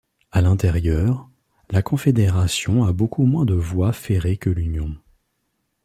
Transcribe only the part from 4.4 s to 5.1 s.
l'Union.